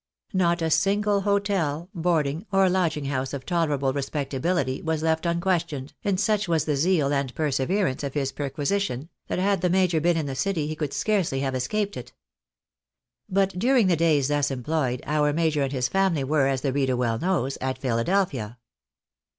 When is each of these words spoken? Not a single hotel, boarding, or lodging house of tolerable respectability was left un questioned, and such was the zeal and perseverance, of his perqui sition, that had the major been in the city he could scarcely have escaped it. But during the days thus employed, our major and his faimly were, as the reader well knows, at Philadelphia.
Not 0.33 0.63
a 0.63 0.71
single 0.71 1.21
hotel, 1.21 1.87
boarding, 1.93 2.47
or 2.51 2.67
lodging 2.69 3.05
house 3.05 3.33
of 3.33 3.45
tolerable 3.45 3.93
respectability 3.93 4.81
was 4.81 5.03
left 5.03 5.27
un 5.27 5.39
questioned, 5.39 5.93
and 6.03 6.19
such 6.19 6.47
was 6.47 6.65
the 6.65 6.75
zeal 6.75 7.13
and 7.13 7.31
perseverance, 7.35 8.03
of 8.03 8.15
his 8.15 8.31
perqui 8.33 8.53
sition, 8.63 9.09
that 9.27 9.37
had 9.37 9.61
the 9.61 9.69
major 9.69 10.01
been 10.01 10.17
in 10.17 10.25
the 10.25 10.33
city 10.33 10.65
he 10.65 10.75
could 10.75 10.91
scarcely 10.95 11.41
have 11.41 11.53
escaped 11.53 11.95
it. 11.95 12.13
But 13.29 13.49
during 13.59 13.85
the 13.85 13.95
days 13.95 14.29
thus 14.29 14.49
employed, 14.49 15.03
our 15.05 15.33
major 15.33 15.61
and 15.61 15.71
his 15.71 15.87
faimly 15.87 16.23
were, 16.23 16.47
as 16.47 16.61
the 16.61 16.73
reader 16.73 16.97
well 16.97 17.19
knows, 17.19 17.55
at 17.61 17.77
Philadelphia. 17.77 18.57